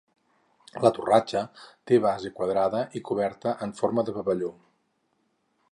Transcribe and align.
La 0.85 0.89
torratxa 0.95 1.43
té 1.91 1.99
base 2.07 2.33
quadrada 2.41 2.81
i 3.01 3.05
coberta 3.11 3.55
en 3.67 3.77
forma 3.83 4.07
de 4.09 4.17
pavelló. 4.19 4.51